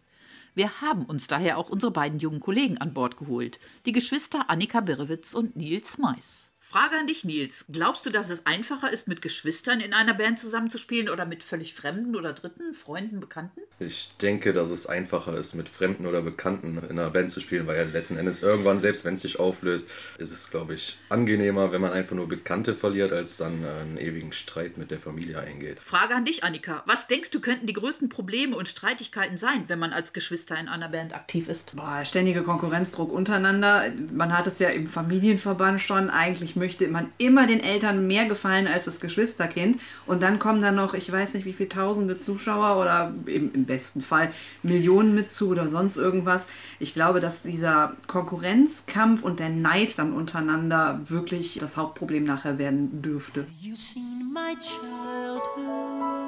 Wir 0.54 0.80
haben 0.80 1.04
uns 1.04 1.26
daher 1.26 1.58
auch 1.58 1.68
unsere 1.68 1.92
beiden 1.92 2.18
jungen 2.18 2.40
Kollegen 2.40 2.78
an 2.78 2.94
Bord 2.94 3.18
geholt, 3.18 3.60
die 3.84 3.92
Geschwister 3.92 4.48
Annika 4.48 4.80
Birrewitz 4.80 5.34
und 5.34 5.54
Nils 5.54 5.98
Mais. 5.98 6.49
Frage 6.70 6.96
an 6.96 7.08
dich, 7.08 7.24
Nils. 7.24 7.64
Glaubst 7.72 8.06
du, 8.06 8.10
dass 8.10 8.30
es 8.30 8.46
einfacher 8.46 8.92
ist, 8.92 9.08
mit 9.08 9.22
Geschwistern 9.22 9.80
in 9.80 9.92
einer 9.92 10.14
Band 10.14 10.38
zusammenzuspielen 10.38 11.08
oder 11.08 11.26
mit 11.26 11.42
völlig 11.42 11.74
Fremden 11.74 12.14
oder 12.14 12.32
Dritten, 12.32 12.74
Freunden, 12.74 13.18
Bekannten? 13.18 13.62
Ich 13.80 14.12
denke, 14.22 14.52
dass 14.52 14.70
es 14.70 14.86
einfacher 14.86 15.36
ist, 15.36 15.54
mit 15.54 15.68
Fremden 15.68 16.06
oder 16.06 16.22
Bekannten 16.22 16.78
in 16.78 16.96
einer 16.96 17.10
Band 17.10 17.32
zu 17.32 17.40
spielen, 17.40 17.66
weil 17.66 17.76
ja 17.76 17.82
letzten 17.82 18.18
Endes 18.18 18.44
irgendwann, 18.44 18.78
selbst 18.78 19.04
wenn 19.04 19.14
es 19.14 19.22
sich 19.22 19.40
auflöst, 19.40 19.90
ist 20.18 20.30
es, 20.30 20.48
glaube 20.48 20.74
ich, 20.74 20.96
angenehmer, 21.08 21.72
wenn 21.72 21.80
man 21.80 21.90
einfach 21.90 22.14
nur 22.14 22.28
Bekannte 22.28 22.76
verliert, 22.76 23.12
als 23.12 23.36
dann 23.36 23.64
äh, 23.64 23.66
einen 23.66 23.98
ewigen 23.98 24.32
Streit 24.32 24.76
mit 24.76 24.92
der 24.92 25.00
Familie 25.00 25.40
eingeht. 25.40 25.80
Frage 25.80 26.14
an 26.14 26.24
dich, 26.24 26.44
Annika. 26.44 26.84
Was 26.86 27.08
denkst 27.08 27.30
du, 27.30 27.40
könnten 27.40 27.66
die 27.66 27.72
größten 27.72 28.10
Probleme 28.10 28.56
und 28.56 28.68
Streitigkeiten 28.68 29.38
sein, 29.38 29.64
wenn 29.66 29.80
man 29.80 29.92
als 29.92 30.12
Geschwister 30.12 30.56
in 30.56 30.68
einer 30.68 30.90
Band 30.90 31.16
aktiv 31.16 31.48
ist? 31.48 31.74
Boah, 31.74 32.04
ständige 32.04 32.44
Konkurrenzdruck 32.44 33.10
untereinander. 33.10 33.90
Man 34.12 34.38
hat 34.38 34.46
es 34.46 34.60
ja 34.60 34.68
im 34.68 34.86
Familienverband 34.86 35.80
schon. 35.80 36.10
Eigentlich 36.10 36.59
möchte 36.60 36.86
man 36.86 37.10
immer 37.18 37.48
den 37.48 37.58
Eltern 37.58 38.06
mehr 38.06 38.26
gefallen 38.26 38.68
als 38.68 38.84
das 38.84 39.00
Geschwisterkind. 39.00 39.80
Und 40.06 40.22
dann 40.22 40.38
kommen 40.38 40.62
da 40.62 40.70
noch, 40.70 40.94
ich 40.94 41.10
weiß 41.10 41.34
nicht, 41.34 41.44
wie 41.46 41.52
viele 41.52 41.70
tausende 41.70 42.18
Zuschauer 42.18 42.80
oder 42.80 43.12
im, 43.26 43.52
im 43.52 43.64
besten 43.64 44.02
Fall 44.02 44.30
Millionen 44.62 45.14
mit 45.16 45.30
zu 45.30 45.48
oder 45.48 45.66
sonst 45.66 45.96
irgendwas. 45.96 46.46
Ich 46.78 46.94
glaube, 46.94 47.18
dass 47.18 47.42
dieser 47.42 47.94
Konkurrenzkampf 48.06 49.22
und 49.24 49.40
der 49.40 49.48
Neid 49.48 49.98
dann 49.98 50.12
untereinander 50.12 51.00
wirklich 51.08 51.58
das 51.58 51.76
Hauptproblem 51.76 52.22
nachher 52.22 52.58
werden 52.58 53.02
dürfte. 53.02 53.46
You 53.60 53.74
seen 53.74 54.32
my 54.32 54.54
childhood. 54.60 56.20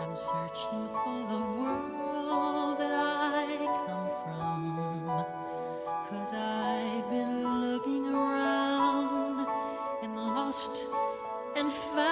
I'm 0.00 0.16
searching 0.16 0.88
for 1.02 1.26
the 1.28 1.42
world 1.58 2.78
that 2.78 2.93
and 11.64 11.72
found 11.72 12.03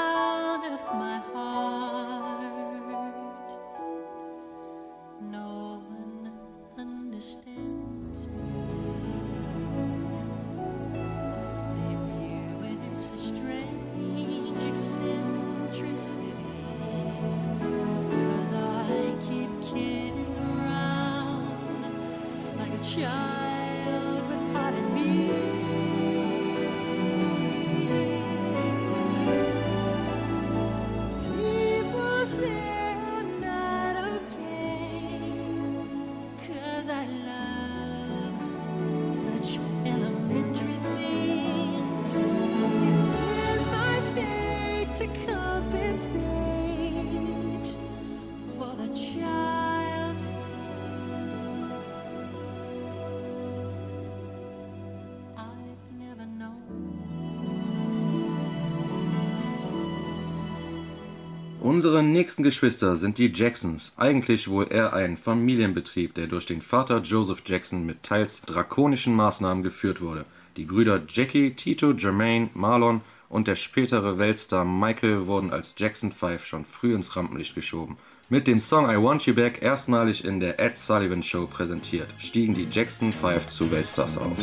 Unsere 61.83 62.05
nächsten 62.05 62.45
Geschwister 62.45 62.95
sind 62.97 63.19
die 63.19 63.33
Jacksons. 63.35 63.93
Eigentlich 63.97 64.47
wohl 64.47 64.69
eher 64.71 64.93
ein 64.93 65.17
Familienbetrieb, 65.17 66.15
der 66.15 66.29
durch 66.29 66.47
den 66.47 66.63
Vater 66.63 66.99
Joseph 66.99 67.43
Jackson 67.45 67.85
mit 67.85 68.05
teils 68.05 68.43
drakonischen 68.43 69.17
Maßnahmen 69.17 69.65
geführt 69.65 70.01
wurde. 70.01 70.25
Die 70.57 70.65
Brüder 70.65 71.03
Jackie, 71.09 71.55
Tito, 71.55 71.91
Jermaine, 71.91 72.51
Marlon 72.55 73.01
und 73.29 73.49
der 73.49 73.57
spätere 73.57 74.17
Weltstar 74.17 74.65
Michael 74.65 75.27
wurden 75.27 75.53
als 75.53 75.75
Jackson 75.77 76.13
5 76.13 76.45
schon 76.45 76.65
früh 76.65 76.95
ins 76.95 77.17
Rampenlicht 77.17 77.57
geschoben. 77.57 77.97
Mit 78.29 78.47
dem 78.47 78.61
Song 78.61 78.89
I 78.89 79.03
Want 79.03 79.27
You 79.27 79.35
Back 79.35 79.61
erstmalig 79.61 80.25
in 80.25 80.39
der 80.39 80.61
Ed 80.61 80.77
Sullivan 80.77 81.25
Show 81.25 81.49
präsentiert, 81.49 82.15
stiegen 82.17 82.55
die 82.55 82.69
Jackson 82.71 83.13
5 83.13 83.49
zu 83.49 83.73
Weltstars 83.73 84.19
auf. 84.19 84.37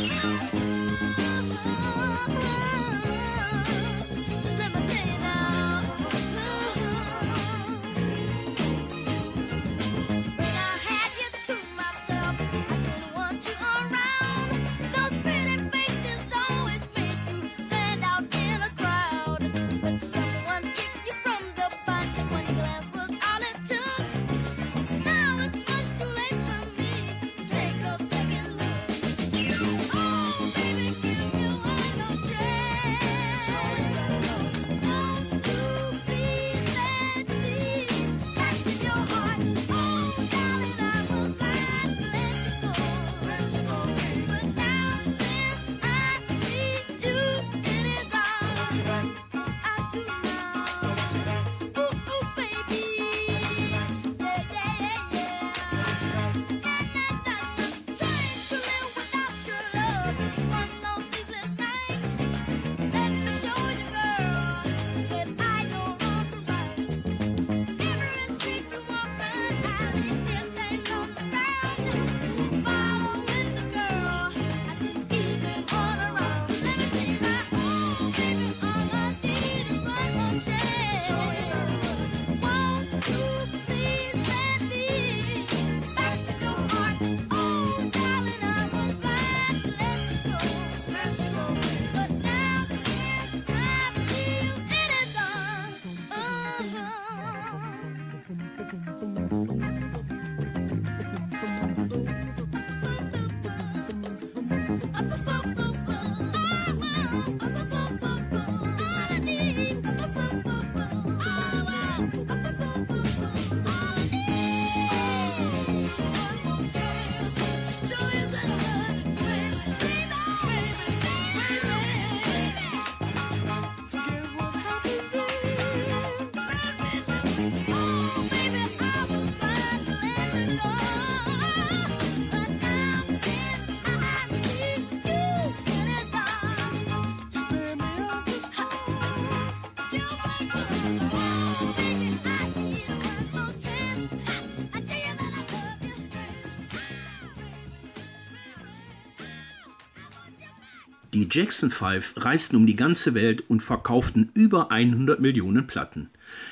Jackson 151.30 151.70
5 151.70 152.14
reisten 152.16 152.56
um 152.56 152.66
die 152.66 152.74
ganze 152.74 153.14
Welt 153.14 153.44
und 153.48 153.62
verkauften 153.62 154.30
über 154.34 154.72
100 154.72 155.20
Millionen 155.20 155.66
Platten. 155.66 156.10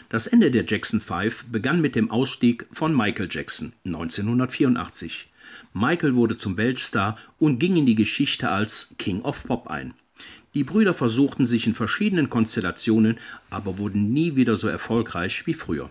Das 0.08 0.28
Ende 0.28 0.50
der 0.50 0.64
Jackson 0.66 1.00
5 1.00 1.46
begann 1.50 1.80
mit 1.80 1.96
dem 1.96 2.10
Ausstieg 2.10 2.66
von 2.70 2.96
Michael 2.96 3.28
Jackson 3.30 3.72
1984. 3.84 5.28
Michael 5.74 6.14
wurde 6.14 6.38
zum 6.38 6.56
Weltstar 6.56 7.18
und 7.38 7.58
ging 7.58 7.76
in 7.76 7.86
die 7.86 7.96
Geschichte 7.96 8.50
als 8.50 8.94
King 8.98 9.22
of 9.22 9.44
Pop 9.44 9.68
ein. 9.68 9.94
Die 10.54 10.64
Brüder 10.64 10.94
versuchten 10.94 11.44
sich 11.44 11.66
in 11.66 11.74
verschiedenen 11.74 12.30
Konstellationen, 12.30 13.18
aber 13.50 13.78
wurden 13.78 14.12
nie 14.12 14.36
wieder 14.36 14.56
so 14.56 14.68
erfolgreich 14.68 15.46
wie 15.46 15.54
früher. 15.54 15.90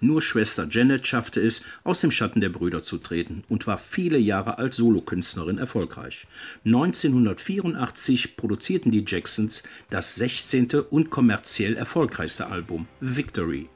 Nur 0.00 0.22
Schwester 0.22 0.68
Janet 0.70 1.06
schaffte 1.06 1.40
es, 1.40 1.62
aus 1.82 2.00
dem 2.00 2.10
Schatten 2.10 2.40
der 2.40 2.50
Brüder 2.50 2.82
zu 2.82 2.98
treten 2.98 3.44
und 3.48 3.66
war 3.66 3.78
viele 3.78 4.18
Jahre 4.18 4.58
als 4.58 4.76
Solokünstlerin 4.76 5.58
erfolgreich. 5.58 6.26
1984 6.64 8.36
produzierten 8.36 8.92
die 8.92 9.04
Jacksons 9.06 9.62
das 9.90 10.14
16. 10.14 10.70
und 10.90 11.10
kommerziell 11.10 11.76
erfolgreichste 11.76 12.46
Album, 12.46 12.86
Victory. 13.00 13.68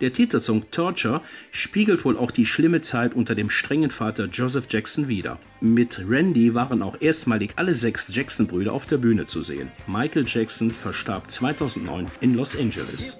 Der 0.00 0.12
Titelsong 0.12 0.70
Torture 0.70 1.22
spiegelt 1.50 2.04
wohl 2.04 2.16
auch 2.16 2.30
die 2.30 2.46
schlimme 2.46 2.80
Zeit 2.80 3.14
unter 3.14 3.34
dem 3.34 3.50
strengen 3.50 3.90
Vater 3.90 4.26
Joseph 4.26 4.66
Jackson 4.70 5.08
wider. 5.08 5.40
Mit 5.60 6.00
Randy 6.08 6.54
waren 6.54 6.82
auch 6.82 7.00
erstmalig 7.00 7.54
alle 7.56 7.74
sechs 7.74 8.14
Jackson-Brüder 8.14 8.72
auf 8.72 8.86
der 8.86 8.98
Bühne 8.98 9.26
zu 9.26 9.42
sehen. 9.42 9.72
Michael 9.88 10.24
Jackson 10.26 10.70
verstarb 10.70 11.28
2009 11.30 12.06
in 12.20 12.34
Los 12.34 12.56
Angeles. 12.56 13.18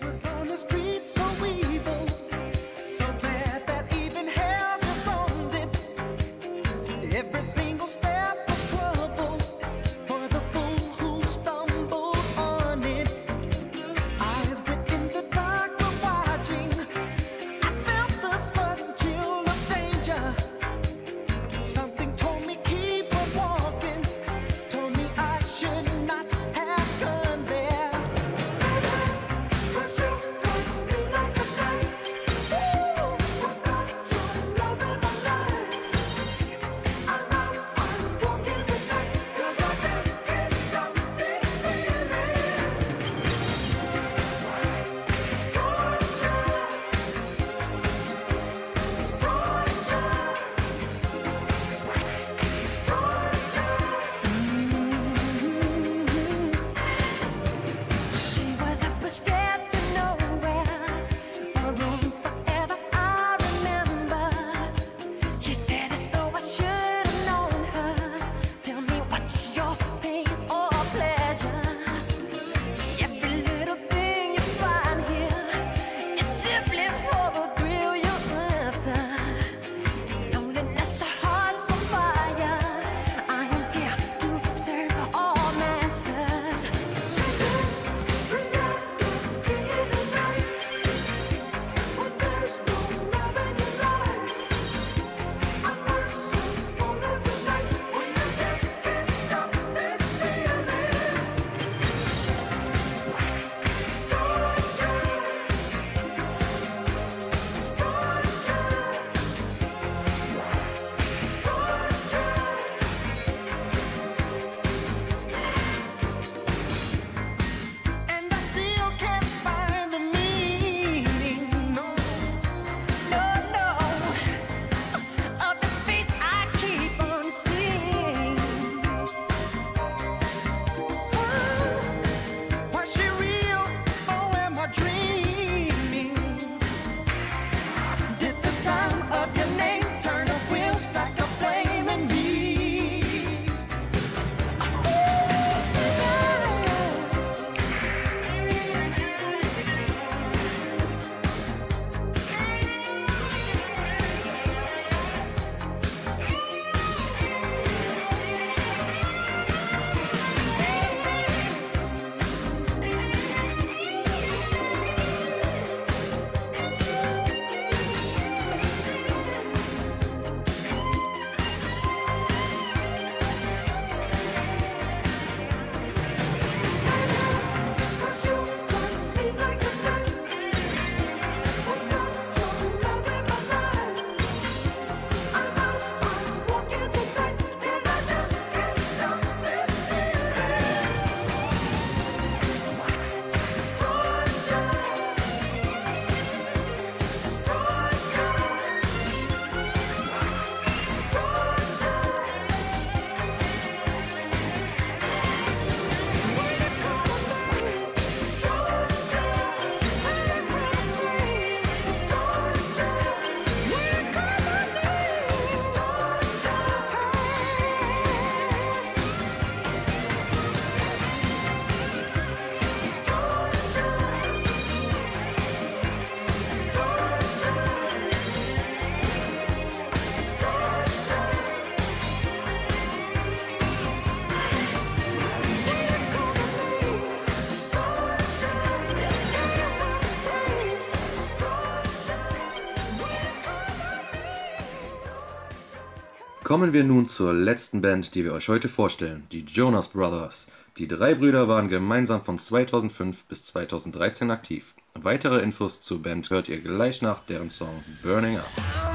Kommen 246.48 246.72
wir 246.72 246.82
nun 246.82 247.10
zur 247.10 247.34
letzten 247.34 247.82
Band, 247.82 248.14
die 248.14 248.24
wir 248.24 248.32
euch 248.32 248.48
heute 248.48 248.70
vorstellen, 248.70 249.26
die 249.32 249.40
Jonas 249.40 249.88
Brothers. 249.88 250.46
Die 250.78 250.88
drei 250.88 251.14
Brüder 251.14 251.46
waren 251.46 251.68
gemeinsam 251.68 252.22
von 252.22 252.38
2005 252.38 253.24
bis 253.24 253.44
2013 253.44 254.30
aktiv. 254.30 254.72
Weitere 254.94 255.42
Infos 255.42 255.82
zur 255.82 256.00
Band 256.00 256.30
hört 256.30 256.48
ihr 256.48 256.62
gleich 256.62 257.02
nach 257.02 257.22
deren 257.26 257.50
Song 257.50 257.84
Burning 258.02 258.38
Up. 258.38 258.87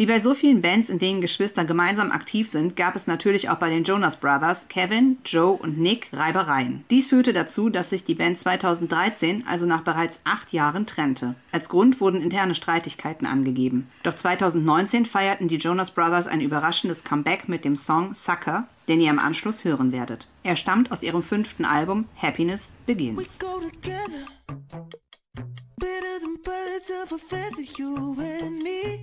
Wie 0.00 0.06
bei 0.06 0.18
so 0.18 0.32
vielen 0.32 0.62
Bands, 0.62 0.88
in 0.88 0.98
denen 0.98 1.20
Geschwister 1.20 1.66
gemeinsam 1.66 2.10
aktiv 2.10 2.50
sind, 2.50 2.74
gab 2.74 2.96
es 2.96 3.06
natürlich 3.06 3.50
auch 3.50 3.58
bei 3.58 3.68
den 3.68 3.84
Jonas 3.84 4.16
Brothers, 4.16 4.66
Kevin, 4.68 5.18
Joe 5.26 5.52
und 5.52 5.76
Nick 5.76 6.08
Reibereien. 6.14 6.86
Dies 6.88 7.08
führte 7.08 7.34
dazu, 7.34 7.68
dass 7.68 7.90
sich 7.90 8.06
die 8.06 8.14
Band 8.14 8.38
2013, 8.38 9.44
also 9.46 9.66
nach 9.66 9.82
bereits 9.82 10.18
acht 10.24 10.54
Jahren, 10.54 10.86
trennte. 10.86 11.34
Als 11.52 11.68
Grund 11.68 12.00
wurden 12.00 12.22
interne 12.22 12.54
Streitigkeiten 12.54 13.26
angegeben. 13.26 13.90
Doch 14.02 14.16
2019 14.16 15.04
feierten 15.04 15.48
die 15.48 15.58
Jonas 15.58 15.90
Brothers 15.90 16.26
ein 16.26 16.40
überraschendes 16.40 17.04
Comeback 17.04 17.50
mit 17.50 17.66
dem 17.66 17.76
Song 17.76 18.14
Sucker, 18.14 18.66
den 18.88 19.02
ihr 19.02 19.10
im 19.10 19.18
Anschluss 19.18 19.66
hören 19.66 19.92
werdet. 19.92 20.28
Er 20.44 20.56
stammt 20.56 20.92
aus 20.92 21.02
ihrem 21.02 21.22
fünften 21.22 21.66
Album 21.66 22.06
Happiness 22.16 22.72
Begins. 22.86 23.38
better 25.78 26.18
than 26.20 26.36
birds 26.42 26.90
of 26.90 27.12
a 27.12 27.18
feather, 27.18 27.62
you 27.76 28.16
and 28.18 28.62
me. 28.62 29.02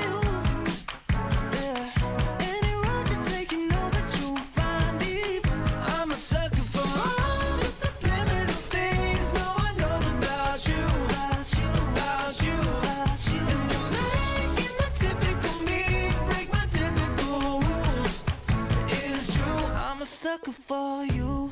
sucker 20.21 20.51
for 20.51 21.03
you. 21.05 21.49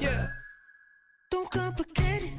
Yeah. 0.00 0.26
Don't 1.30 1.48
complicate 1.48 2.24
it. 2.24 2.31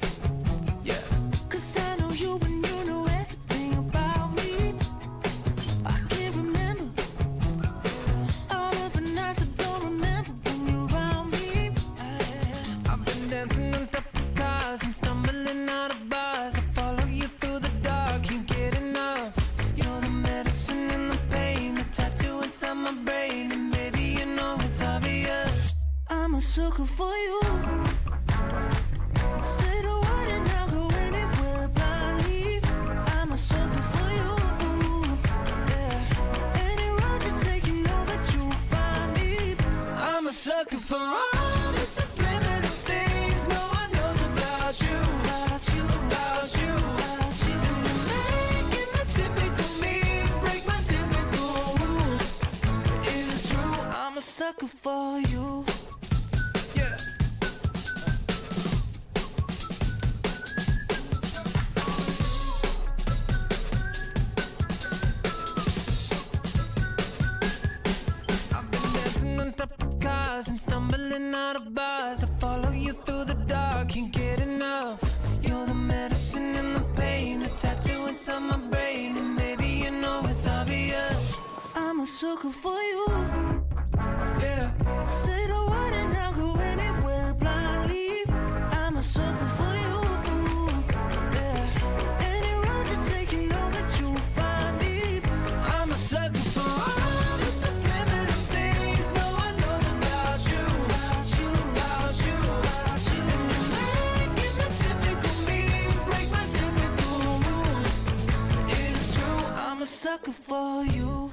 Sucker 110.14 110.32
for 110.32 110.84
you. 110.93 111.32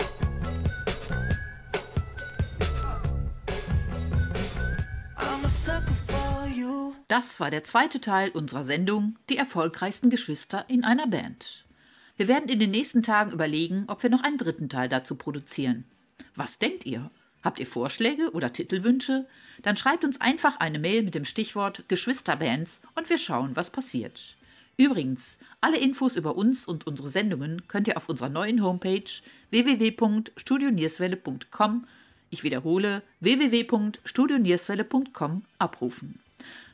I'm 5.18 5.44
a 5.44 5.48
sucker 5.48 5.92
for 6.06 6.46
you. 6.46 6.94
Das 7.06 7.40
war 7.40 7.50
der 7.50 7.62
zweite 7.62 8.00
Teil 8.00 8.30
unserer 8.30 8.64
Sendung 8.64 9.18
Die 9.28 9.36
erfolgreichsten 9.36 10.08
Geschwister 10.08 10.64
in 10.68 10.84
einer 10.84 11.06
Band. 11.06 11.66
Wir 12.16 12.26
werden 12.26 12.48
in 12.48 12.58
den 12.58 12.70
nächsten 12.70 13.02
Tagen 13.02 13.32
überlegen, 13.32 13.84
ob 13.88 14.02
wir 14.02 14.08
noch 14.08 14.22
einen 14.22 14.38
dritten 14.38 14.70
Teil 14.70 14.88
dazu 14.88 15.14
produzieren. 15.14 15.84
Was 16.34 16.58
denkt 16.58 16.86
ihr? 16.86 17.10
Habt 17.42 17.60
ihr 17.60 17.66
Vorschläge 17.66 18.30
oder 18.30 18.50
Titelwünsche? 18.50 19.26
Dann 19.60 19.76
schreibt 19.76 20.04
uns 20.06 20.22
einfach 20.22 20.58
eine 20.58 20.78
Mail 20.78 21.02
mit 21.02 21.14
dem 21.14 21.26
Stichwort 21.26 21.84
Geschwisterbands 21.88 22.80
und 22.94 23.10
wir 23.10 23.18
schauen, 23.18 23.56
was 23.56 23.68
passiert. 23.68 24.36
Übrigens, 24.80 25.38
alle 25.60 25.76
Infos 25.76 26.16
über 26.16 26.36
uns 26.36 26.66
und 26.66 26.86
unsere 26.86 27.08
Sendungen 27.08 27.68
könnt 27.68 27.86
ihr 27.86 27.98
auf 27.98 28.08
unserer 28.08 28.30
neuen 28.30 28.62
Homepage 28.62 29.04
www.studionierswelle.com, 29.50 31.86
ich 32.30 32.42
wiederhole, 32.44 33.02
www.studionierswelle.com 33.20 35.44
abrufen. 35.58 36.18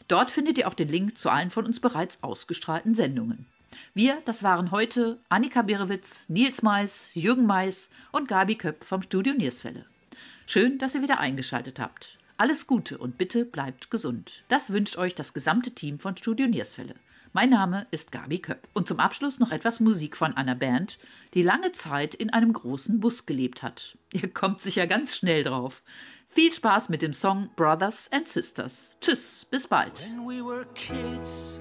Dort 0.07 0.30
findet 0.30 0.57
ihr 0.57 0.68
auch 0.68 0.74
den 0.74 0.86
Link 0.86 1.18
zu 1.18 1.30
allen 1.30 1.50
von 1.50 1.66
uns 1.66 1.80
bereits 1.80 2.22
ausgestrahlten 2.22 2.94
Sendungen. 2.94 3.46
Wir, 3.92 4.18
das 4.24 4.44
waren 4.44 4.70
heute 4.70 5.18
Annika 5.28 5.62
Birewitz, 5.62 6.28
Nils 6.28 6.62
Mais, 6.62 7.11
Jürgen 7.14 7.46
Mais 7.46 7.90
und 8.12 8.28
Gabi 8.28 8.54
Köpp 8.54 8.84
vom 8.84 9.02
Studio 9.02 9.34
Nierswelle. 9.34 9.84
Schön, 10.46 10.78
dass 10.78 10.94
ihr 10.94 11.02
wieder 11.02 11.18
eingeschaltet 11.18 11.80
habt. 11.80 12.18
Alles 12.36 12.68
Gute 12.68 12.98
und 12.98 13.18
bitte 13.18 13.44
bleibt 13.44 13.90
gesund. 13.90 14.44
Das 14.46 14.72
wünscht 14.72 14.96
euch 14.96 15.16
das 15.16 15.34
gesamte 15.34 15.72
Team 15.72 15.98
von 15.98 16.16
Studio 16.16 16.46
Nierswelle. 16.46 16.94
Mein 17.37 17.51
Name 17.51 17.87
ist 17.91 18.12
Gabi 18.12 18.39
Köpp. 18.39 18.66
Und 18.72 18.89
zum 18.89 18.99
Abschluss 18.99 19.41
noch 19.41 19.51
etwas 19.51 19.78
Musik 19.78 20.16
von 20.16 20.34
einer 20.39 20.55
Band, 20.55 20.99
die 21.34 21.43
lange 21.43 21.70
Zeit 21.72 22.14
in 22.14 22.32
einem 22.32 22.51
großen 22.51 22.99
Bus 22.99 23.26
gelebt 23.26 23.62
hat. 23.62 23.99
Ihr 24.14 24.32
kommt 24.32 24.62
sicher 24.62 24.87
ganz 24.87 25.14
schnell 25.14 25.45
drauf. 25.45 25.82
Viel 26.28 26.51
Spaß 26.51 26.89
mit 26.89 27.03
dem 27.03 27.12
Song 27.12 27.51
Brothers 27.55 28.11
and 28.11 28.26
Sisters. 28.26 28.97
Tschüss, 29.03 29.45
bis 29.51 29.66
bald. 29.66 30.01
When 30.01 30.26
we 30.26 30.43
were 30.43 30.64
kids, 30.74 31.61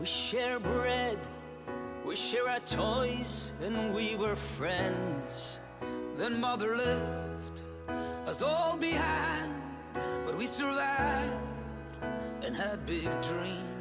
we 0.00 0.06
share 0.06 0.58
bread, 0.58 1.18
we 2.06 2.16
share 2.16 2.48
our 2.48 2.64
toys, 2.64 3.52
and 3.62 3.94
we 3.94 4.16
were 4.16 4.34
friends. 4.34 5.60
Then 6.16 6.40
mother 6.40 6.76
left 6.78 7.62
us 8.26 8.40
all 8.40 8.78
behind, 8.78 9.52
but 10.24 10.38
we 10.38 10.46
survived 10.46 11.44
and 12.42 12.56
had 12.56 12.86
big 12.86 13.10
dreams. 13.20 13.73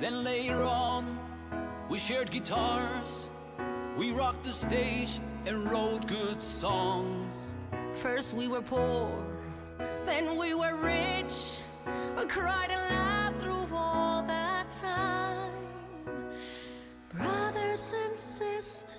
Then 0.00 0.24
later 0.24 0.62
on, 0.62 1.18
We 1.90 1.98
shared 1.98 2.30
guitars, 2.30 3.32
we 3.96 4.12
rocked 4.12 4.44
the 4.44 4.52
stage 4.52 5.18
and 5.44 5.68
wrote 5.68 6.06
good 6.06 6.40
songs. 6.40 7.54
First 7.94 8.32
we 8.34 8.46
were 8.46 8.62
poor, 8.62 9.10
then 10.06 10.36
we 10.36 10.54
were 10.54 10.76
rich. 10.76 11.62
We 12.16 12.26
cried 12.26 12.70
and 12.70 12.94
laughed 12.94 13.40
through 13.40 13.66
all 13.74 14.22
that 14.22 14.70
time. 14.70 15.50
Brothers 17.12 17.92
and 18.04 18.16
sisters. 18.16 18.96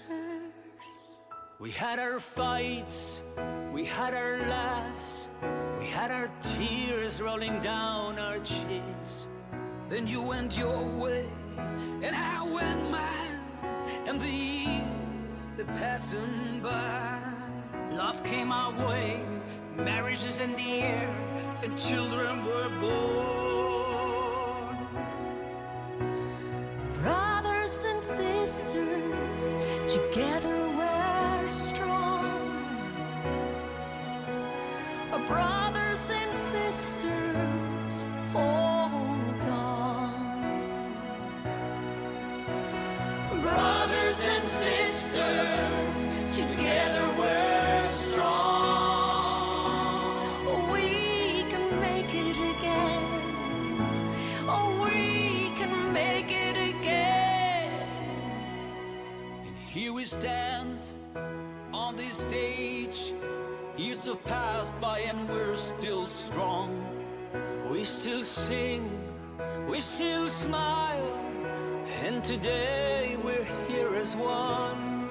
we 1.59 1.71
had 1.71 1.97
our 1.97 2.19
fights, 2.19 3.21
we 3.71 3.85
had 3.85 4.13
our 4.13 4.37
laughs, 4.49 5.29
we 5.79 5.85
had 5.87 6.11
our 6.11 6.29
tears 6.41 7.21
rolling 7.21 7.59
down 7.61 8.19
our 8.19 8.39
cheeks. 8.39 9.27
Then 9.91 10.07
you 10.07 10.21
went 10.21 10.57
your 10.57 10.81
way, 11.03 11.27
and 12.01 12.15
I 12.15 12.41
went 12.49 12.91
mine, 12.91 13.41
and 14.07 14.21
the 14.21 14.29
years 14.29 15.49
they 15.57 15.65
passing 15.65 16.61
by. 16.63 17.19
Love 17.91 18.23
came 18.23 18.53
our 18.53 18.71
way, 18.87 19.19
marriages 19.75 20.39
in 20.39 20.55
the 20.55 20.79
air, 20.79 21.13
and 21.61 21.77
children 21.77 22.45
were 22.45 22.69
born. 22.79 23.40
Sing, 68.31 68.89
we 69.67 69.81
still 69.81 70.29
smile, 70.29 71.19
and 72.01 72.23
today 72.23 73.17
we're 73.21 73.43
here 73.67 73.93
as 73.95 74.15
one. 74.15 75.09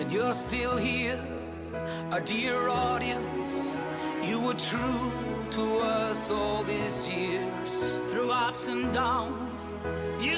And 0.00 0.10
you're 0.10 0.34
still 0.34 0.76
here, 0.76 1.22
our 2.10 2.20
dear 2.20 2.68
audience. 2.68 3.76
You 4.24 4.40
were 4.40 4.54
true 4.54 5.12
to 5.52 5.78
us 5.78 6.28
all 6.30 6.64
these 6.64 7.08
years. 7.08 7.92
Through 8.10 8.32
ups 8.32 8.66
and 8.66 8.92
downs, 8.92 9.76
you 10.20 10.36